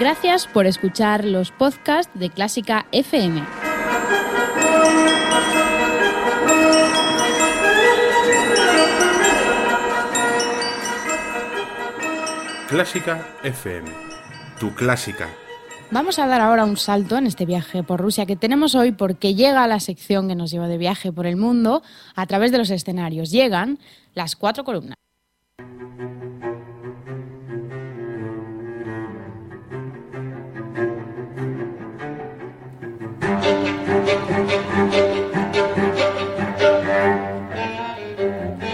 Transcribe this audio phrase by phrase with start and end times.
[0.00, 3.44] Gracias por escuchar los podcasts de Clásica FM.
[12.66, 13.90] Clásica FM,
[14.58, 15.28] tu clásica.
[15.90, 19.34] Vamos a dar ahora un salto en este viaje por Rusia que tenemos hoy porque
[19.34, 21.82] llega la sección que nos lleva de viaje por el mundo
[22.14, 23.30] a través de los escenarios.
[23.30, 23.78] Llegan
[24.14, 24.99] las cuatro columnas.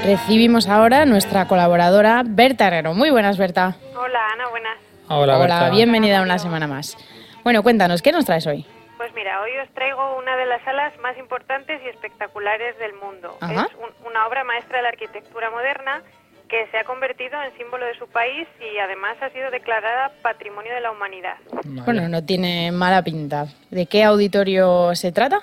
[0.04, 2.94] Recibimos ahora a nuestra colaboradora Berta Herrero.
[2.94, 3.74] Muy buenas, Berta.
[3.96, 4.78] Hola, Ana, buenas.
[5.08, 5.70] Hola, Berta.
[5.70, 6.96] bienvenida una semana más.
[7.42, 8.64] Bueno, cuéntanos, ¿qué nos traes hoy?
[8.96, 13.36] Pues mira, hoy os traigo una de las salas más importantes y espectaculares del mundo.
[13.40, 13.66] Ajá.
[13.68, 16.02] Es un- una obra maestra de la arquitectura moderna
[16.48, 20.72] que se ha convertido en símbolo de su país y además ha sido declarada Patrimonio
[20.75, 21.36] de la Humanidad.
[21.53, 21.83] Vale.
[21.84, 23.47] Bueno, no tiene mala pinta.
[23.70, 25.41] ¿De qué auditorio se trata?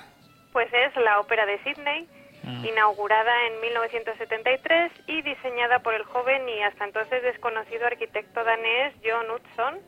[0.52, 2.08] Pues es la Ópera de Sydney,
[2.46, 2.60] Ah.
[2.68, 9.24] inaugurada en 1973 y diseñada por el joven y hasta entonces desconocido arquitecto danés John
[9.30, 9.78] Utzon,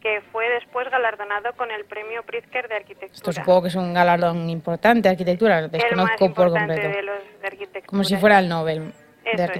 [0.00, 3.12] que fue después galardonado con el premio Pritzker de arquitectura.
[3.16, 5.60] Esto supongo que es un galardón importante de arquitectura.
[5.62, 6.96] Lo el más desconozco por importante completo.
[6.96, 7.86] de los de arquitectura.
[7.86, 8.92] Como si fuera el Nobel
[9.24, 9.50] Eso de es.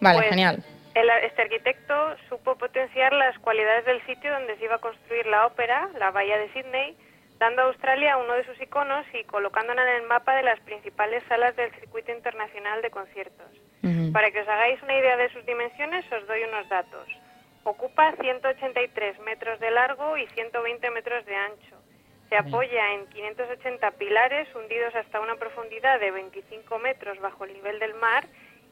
[0.00, 0.62] Vale, Pues, genial.
[0.94, 5.46] el- este arquitecto supo potenciar las cualidades del sitio donde se iba a construir la
[5.46, 6.96] ópera, la bahía de Sydney,
[7.38, 11.22] dando a Australia uno de sus iconos y colocándola en el mapa de las principales
[11.28, 13.46] salas del circuito internacional de conciertos.
[13.82, 14.12] Ujú.
[14.12, 17.06] Para que os hagáis una idea de sus dimensiones, os doy unos datos.
[17.64, 21.76] Ocupa 183 metros de largo y 120 metros de ancho.
[22.28, 27.78] Se apoya en 580 pilares hundidos hasta una profundidad de 25 metros bajo el nivel
[27.80, 28.24] del mar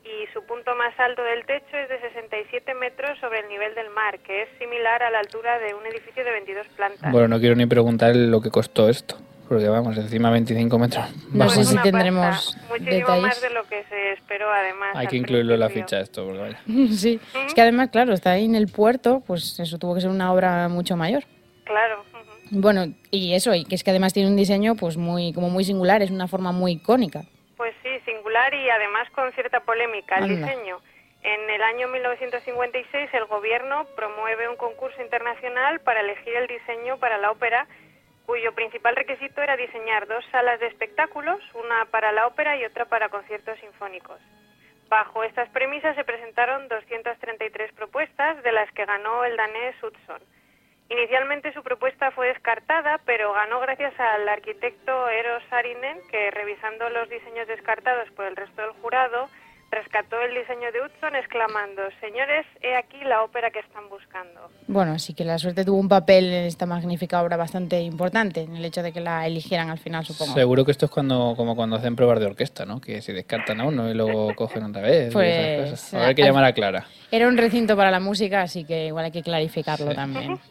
[0.09, 3.91] y su punto más alto del techo es de 67 metros sobre el nivel del
[3.91, 7.13] mar, que es similar a la altura de un edificio de 22 plantas.
[7.13, 9.17] Bueno, no quiero ni preguntar lo que costó esto.
[9.49, 11.07] Porque vamos, encima 25 metros.
[11.33, 12.59] No Pues sé Vamos, si tendremos pasta.
[12.69, 13.23] Muchísimo detalles.
[13.23, 14.91] más de lo que se esperó, además.
[14.95, 16.61] hay que incluirlo en la ficha esto, porque vaya.
[16.95, 20.11] Sí, es que además, claro, está ahí en el puerto, pues eso tuvo que ser
[20.11, 21.25] una obra mucho mayor.
[21.65, 22.05] Claro.
[22.51, 25.65] Bueno, y eso, y que es que además tiene un diseño pues muy como muy
[25.65, 27.25] singular, es una forma muy icónica.
[28.09, 30.35] Singular y además con cierta polémica el Anda.
[30.35, 30.81] diseño.
[31.23, 37.19] En el año 1956 el gobierno promueve un concurso internacional para elegir el diseño para
[37.19, 37.67] la ópera,
[38.25, 42.87] cuyo principal requisito era diseñar dos salas de espectáculos, una para la ópera y otra
[42.87, 44.21] para conciertos sinfónicos.
[44.89, 50.23] Bajo estas premisas se presentaron 233 propuestas, de las que ganó el danés Hudson.
[50.91, 57.10] Inicialmente su propuesta fue descartada, pero ganó gracias al arquitecto Eero Saarinen, que revisando los
[57.10, 59.28] diseños descartados por el resto del jurado,
[59.71, 64.49] rescató el diseño de Hudson exclamando, señores, he aquí la ópera que están buscando.
[64.67, 68.56] Bueno, así que la suerte tuvo un papel en esta magnífica obra bastante importante, en
[68.56, 70.33] el hecho de que la eligieran al final, supongo.
[70.34, 72.81] Seguro que esto es cuando, como cuando hacen pruebas de orquesta, ¿no?
[72.81, 75.11] Que se descartan a uno y luego cogen otra vez.
[75.11, 75.95] y Pues, esas cosas.
[75.95, 76.87] Habrá que al- llamar a Clara.
[77.11, 80.39] Era un recinto para la música, así que igual hay que clarificarlo también.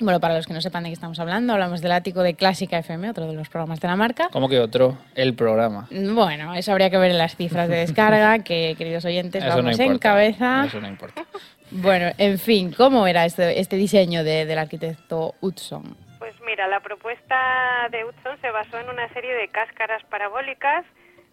[0.00, 2.78] Bueno, para los que no sepan de qué estamos hablando, hablamos del ático de Clásica
[2.78, 4.28] FM, otro de los programas de la marca.
[4.30, 4.96] ¿Cómo que otro?
[5.16, 5.88] El programa.
[5.90, 9.62] Bueno, eso habría que ver en las cifras de descarga, que queridos oyentes, Eso no
[9.64, 10.64] vamos en cabeza.
[10.66, 11.24] Eso no importa.
[11.72, 15.96] Bueno, en fin, ¿cómo era este, este diseño de- del arquitecto Hudson?
[16.20, 20.84] Pues mira, la propuesta de Hudson se basó en una serie de cáscaras parabólicas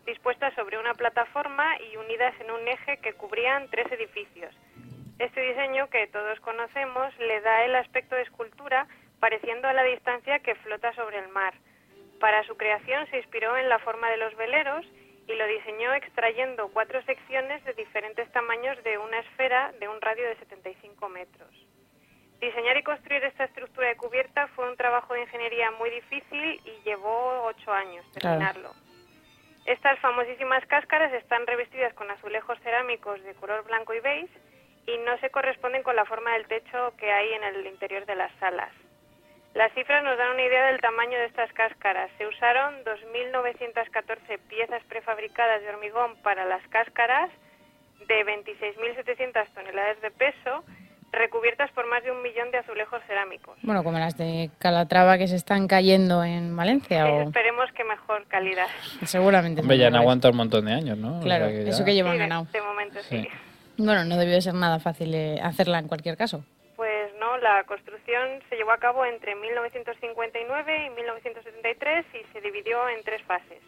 [0.07, 4.53] dispuestas sobre una plataforma y unidas en un eje que cubrían tres edificios.
[5.19, 8.87] Este diseño, que todos conocemos, le da el aspecto de escultura,
[9.19, 11.53] pareciendo a la distancia que flota sobre el mar.
[12.19, 14.85] Para su creación se inspiró en la forma de los veleros
[15.27, 20.27] y lo diseñó extrayendo cuatro secciones de diferentes tamaños de una esfera de un radio
[20.27, 21.49] de 75 metros.
[22.41, 26.83] Diseñar y construir esta estructura de cubierta fue un trabajo de ingeniería muy difícil y
[26.83, 28.37] llevó ocho años Claro.
[28.39, 28.71] terminarlo.
[29.65, 34.44] Estas famosísimas cáscaras están revestidas con azulejos cerámicos de color blanco y beige
[34.87, 38.15] y no se corresponden con la forma del techo que hay en el interior de
[38.15, 38.71] las salas.
[39.53, 42.11] Las cifras nos dan una idea del tamaño de estas cáscaras.
[42.17, 47.29] Se usaron 2.914 piezas prefabricadas de hormigón para las cáscaras
[48.07, 50.63] de 26.700 toneladas de peso,
[51.11, 53.57] recubiertas por más de un millón de azulejos cerámicos.
[53.61, 57.05] Bueno, como las de Calatrava que se están cayendo en Valencia.
[57.05, 57.21] O...
[57.21, 58.67] Esperemos que mejor calidad.
[59.05, 59.61] Seguramente.
[59.61, 61.19] Hombre, ya han no, aguantado un montón de años, ¿no?
[61.19, 62.47] O Claro, sea que ya- eso que llevan Sí, de, ganado.
[62.51, 63.21] de momento sí.
[63.23, 63.29] Sí.
[63.77, 66.43] Bueno, no debió de ser nada fácil eh, hacerla en cualquier caso.
[66.75, 72.87] Pues no, la construcción se llevó a cabo entre 1959 y 1973 y se dividió
[72.89, 73.61] en tres fases.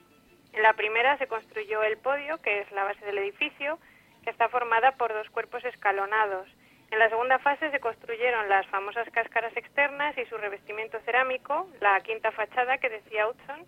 [0.53, 3.79] En la primera se construyó el podio, que es la base del edificio,
[4.23, 6.47] que está formada por dos cuerpos escalonados.
[6.89, 11.99] En la segunda fase se construyeron las famosas cáscaras externas y su revestimiento cerámico, la
[11.99, 13.65] quinta fachada que decía Hudson,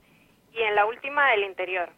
[0.53, 1.89] y en la última el interior.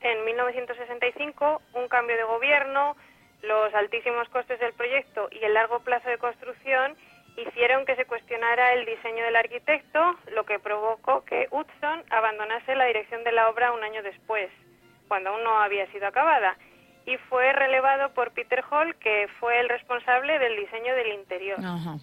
[0.00, 2.96] En 1965, un cambio de gobierno,
[3.42, 6.96] los altísimos costes del proyecto y el largo plazo de construcción
[7.36, 12.86] hicieron que se cuestionara el diseño del arquitecto, lo que provocó que Hudson abandonase la
[12.86, 14.50] dirección de la obra un año después,
[15.08, 16.56] cuando aún no había sido acabada,
[17.06, 21.58] y fue relevado por Peter Hall, que fue el responsable del diseño del interior.
[21.58, 21.96] Ajá.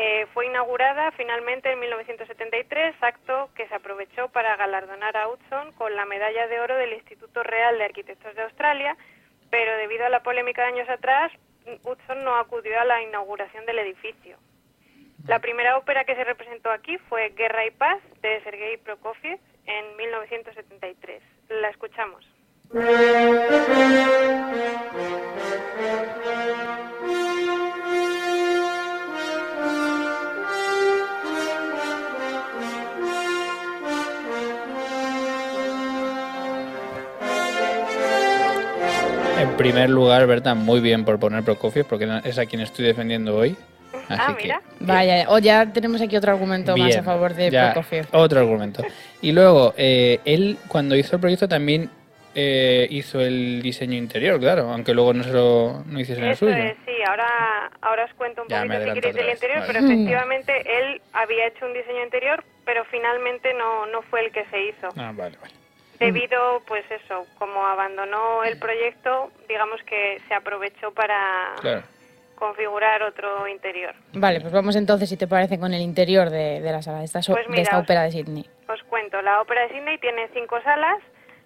[0.00, 5.96] Eh, fue inaugurada finalmente en 1973, acto que se aprovechó para galardonar a Hudson con
[5.96, 8.96] la medalla de oro del Instituto Real de Arquitectos de Australia,
[9.50, 11.32] pero debido a la polémica de años atrás,
[11.82, 14.38] Hudson no acudió a la inauguración del edificio.
[15.26, 19.96] La primera ópera que se representó aquí fue Guerra y Paz de Sergei Prokofiev en
[19.96, 21.22] 1973.
[21.50, 22.24] La escuchamos.
[39.58, 43.56] Primer lugar, Berta, muy bien por poner Prokofiev, porque es a quien estoy defendiendo hoy.
[44.08, 44.62] Así Ah, que, mira.
[44.80, 48.06] Vaya, o ya tenemos aquí otro argumento más bien, a favor de ya, Prokofiev.
[48.12, 48.82] Otro argumento.
[49.22, 51.90] Y luego, eh, él cuando hizo el proyecto también
[52.34, 56.54] eh, hizo el diseño interior, claro, aunque luego no se lo no hiciese el suyo.
[56.54, 59.72] es, sí, ahora, ahora os cuento un Ya poquito si queréis del interior, vale.
[59.72, 64.44] pero efectivamente él había hecho un diseño interior, pero finalmente no, no fue el que
[64.50, 64.88] se hizo.
[64.96, 65.54] Ah, vale, vale.
[65.98, 71.82] Debido, pues eso, como abandonó el proyecto, digamos que se aprovechó para Claro.
[72.36, 73.94] configurar otro interior.
[74.12, 77.04] Vale, pues vamos entonces, si te parece, con el interior de, de la sala, de
[77.04, 78.46] esta, so- Pues de mira, esta os- ópera de Sydney.
[78.68, 80.98] Os cuento, la Ópera de Sydney tiene cinco salas.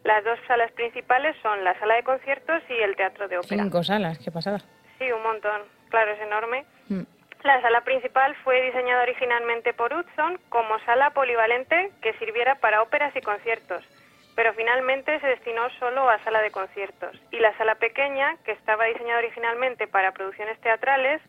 [0.04, 3.62] Las dos salas principales son la sala de conciertos y el teatro de ópera.
[3.62, 4.58] Cinco salas, qué pasada.
[4.98, 5.62] Sí, un montón.
[5.90, 6.64] Claro, es enorme.
[6.88, 7.02] Mm.
[7.44, 13.14] La sala principal fue diseñada originalmente por Hudson como sala polivalente que sirviera para óperas
[13.16, 13.84] y conciertos,
[14.34, 17.16] pero finalmente se destinó solo a sala de conciertos.
[17.30, 21.20] Y la sala pequeña, que estaba diseñada originalmente para producciones teatrales,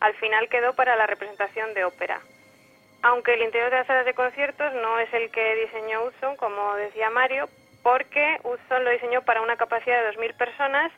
[0.00, 2.20] al final quedó para la representación de ópera.
[3.02, 6.74] Aunque el interior de las salas de conciertos no es el que diseñó Hudson, como
[6.76, 7.48] decía Mario,
[7.82, 10.92] porque Hudson lo diseñó para una capacidad de 2.000 personas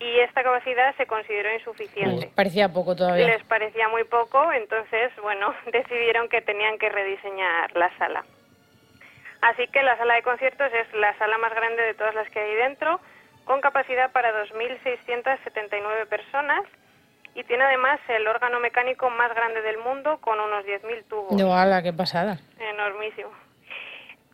[0.00, 3.26] y esta capacidad se consideró insuficiente Les parecía poco todavía.
[3.26, 8.24] les parecía muy poco, entonces, bueno, decidieron que tenían que rediseñar la sala.
[9.42, 12.38] Así que la sala de conciertos es la sala más grande de todas las que
[12.38, 13.00] hay dentro,
[13.44, 16.62] con capacidad para 2.679 personas
[17.34, 21.32] y tiene además el órgano mecánico más grande del mundo con unos 10.000 tubos.
[21.32, 22.38] No, ala, qué pasada.
[22.58, 23.30] Enormísimo.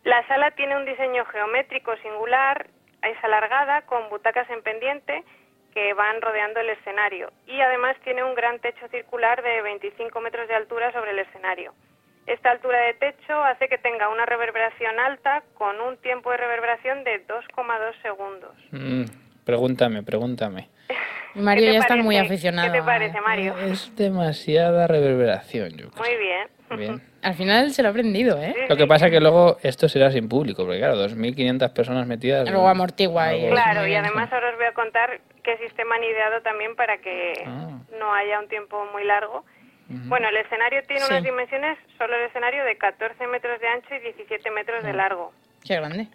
[0.03, 2.67] La sala tiene un diseño geométrico singular,
[3.01, 5.23] es alargada, con butacas en pendiente
[5.73, 10.47] que van rodeando el escenario y además tiene un gran techo circular de 25 metros
[10.47, 11.73] de altura sobre el escenario.
[12.29, 17.03] Esta altura de techo hace que tenga una reverberación alta con un tiempo de reverberación
[17.03, 18.51] de 2,2 segundos.
[18.71, 19.05] Mm,
[19.45, 20.69] pregúntame, pregúntame.
[21.35, 22.71] Mario ya está muy ¿Qué aficionado.
[22.71, 23.57] te a- parece, Mario?
[23.57, 26.03] Es demasiada reverberación, yo creo.
[26.05, 26.47] Muy bien.
[26.77, 27.01] Bien.
[27.23, 28.53] Al final se lo ha aprendido, ¿eh?
[28.55, 28.87] Sí, Lo que sí.
[28.89, 32.47] pasa es que luego esto será sin público, porque claro, 2.500 personas metidas.
[32.49, 36.03] Luego amortigua y es Claro, y además ahora os voy a contar qué sistema han
[36.03, 37.79] ideado también para que Ah.
[37.99, 39.43] no haya un tiempo muy largo.
[39.89, 41.11] Bueno, el escenario tiene Sí.
[41.11, 45.33] unas dimensiones, solo el escenario, de 14 metros de ancho y 17 metros de largo.
[45.65, 46.07] Qué grande.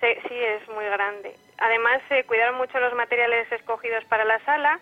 [0.00, 1.34] Sí, sí, es muy grande.
[1.58, 4.78] Además, se cuidaron mucho los materiales escogidos para la sala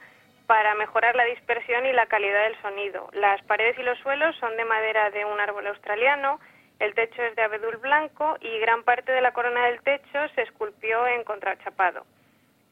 [0.48, 3.08] para mejorar la dispersión y la calidad del sonido.
[3.12, 6.40] Las paredes y los suelos son de madera de un árbol australiano,
[6.80, 10.42] el techo es de abedul blanco y gran parte de la corona del techo se
[10.42, 12.04] esculpió en contrachapado.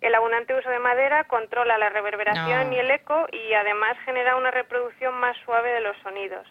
[0.00, 2.76] El abundante uso de madera controla la reverberación No.
[2.76, 6.46] y el eco y además genera una reproducción más suave de los sonidos.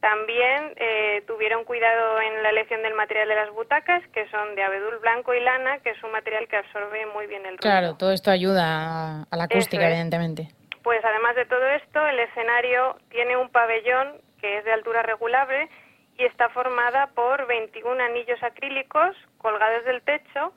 [0.00, 4.62] También eh, tuvieron cuidado en la elección del material de las butacas, que son de
[4.62, 7.60] abedul blanco y lana, que es un material que absorbe muy bien el ruido.
[7.60, 9.90] Claro, todo esto ayuda a, la acústica, es.
[9.90, 10.48] evidentemente.
[10.84, 15.68] Pues además de todo esto, el escenario tiene un pabellón que es de altura regulable
[16.16, 20.52] y está formada por 21 anillos acrílicos colgados del techo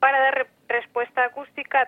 [0.00, 0.33] para dar,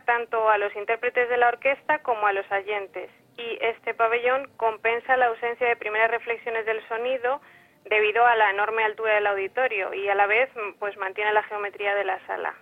[0.05, 3.11] tanto a los intérpretes de la orquesta como a los oyentes.
[3.39, 7.41] Y este pabellón compensa la ausencia de primeras reflexiones del sonido
[7.89, 11.95] debido a la enorme altura del auditorio y a la vez pues mantiene la geometría
[11.95, 12.55] de la sala.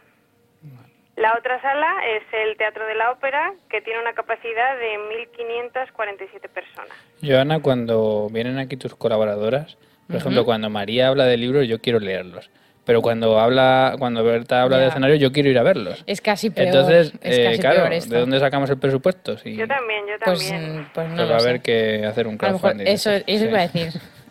[1.16, 4.98] La otra sala es el Teatro de la Ópera, que tiene una capacidad de
[5.38, 6.92] 1.547 personas.
[7.22, 9.78] Joana, cuando vienen aquí tus colaboradoras,
[10.08, 12.50] por ejemplo, cuando María habla de libros, yo quiero leerlos.
[12.84, 16.04] Pero cuando habla, cuando Berta habla de escenario, yo quiero ir a verlos.
[16.06, 16.66] Es casi peor.
[16.68, 18.14] Entonces, es eh, casi claro, peor esto.
[18.14, 19.38] ¿de dónde sacamos el presupuesto?
[19.38, 20.80] Si Yo también, yo Pues, también.
[20.82, 22.86] mm, pues no pues va a haber que hacer un A lo mejor crowdfunding.
[22.92, 23.24] eso, Sí.
[23.26, 23.88] eso iba a decir.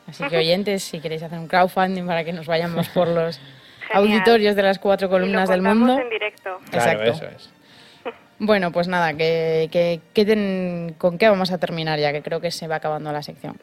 [0.08, 3.40] Así que oyentes, si queréis hacer un crowdfunding para que nos vayamos por los
[3.88, 3.98] Genial.
[4.18, 5.98] auditorios de las cuatro Y lo columnas del mundo.
[6.00, 6.60] en directo.
[6.70, 7.12] Claro, Exacto.
[7.26, 7.50] eso es.
[8.40, 12.12] Bueno, pues nada, que, que- que ten- ¿con qué vamos a terminar ya?
[12.12, 13.58] Que creo que se va acabando la sección.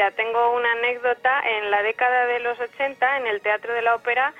[0.00, 1.42] Mira, tengo una anécdota.
[1.58, 4.32] En la década de los 80, en el Teatro de la Ópera,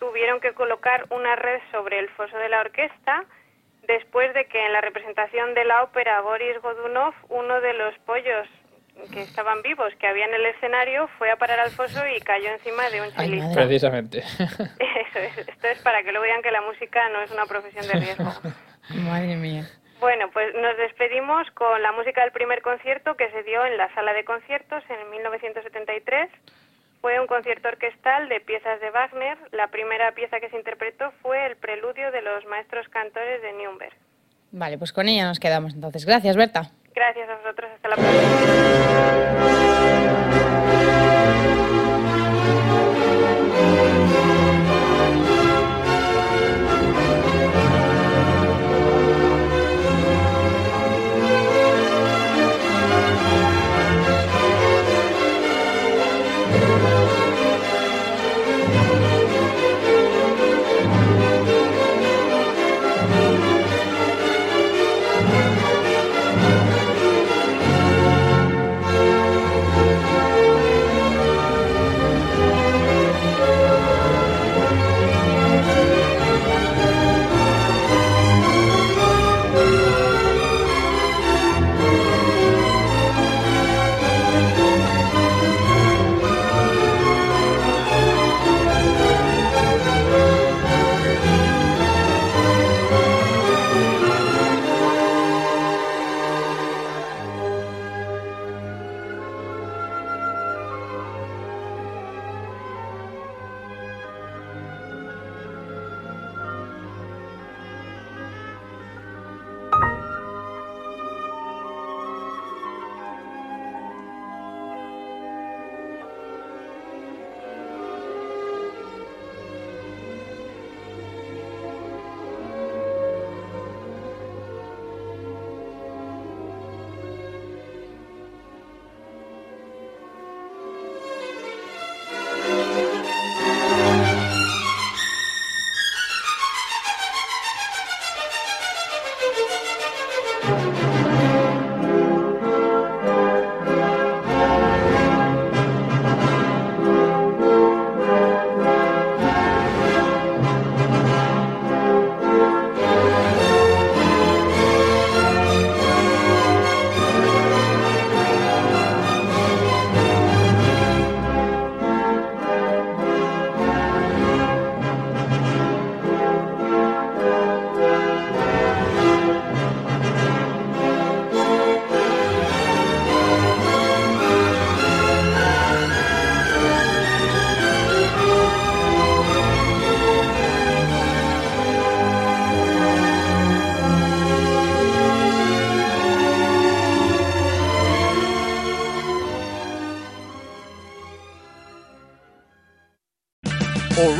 [0.00, 3.26] tuvieron que colocar una red sobre el foso de la orquesta
[3.86, 8.48] después de que en la representación de la ópera Boris Godunov, uno de los pollos
[9.12, 12.48] que estaban vivos que había en el escenario fue a parar al foso y cayó
[12.48, 13.54] encima de un madre.
[13.54, 14.18] Precisamente.
[14.38, 15.46] Eso es.
[15.46, 18.32] Esto es para que luego digan que la música no es una profesión de riesgo.
[18.94, 19.68] Madre mía.
[20.02, 23.88] Bueno, pues nos despedimos con la música del primer concierto que se dio en la
[23.94, 26.28] sala de conciertos en 1973.
[27.00, 29.38] Fue un concierto orquestal de piezas de Wagner.
[29.52, 33.94] La primera pieza que se interpretó fue el preludio de los maestros cantores de Nürnberg.
[34.50, 36.04] Vale, pues con ella nos quedamos entonces.
[36.04, 36.72] Gracias, Berta.
[36.92, 37.70] Gracias a vosotros.
[37.72, 39.51] Hasta la próxima.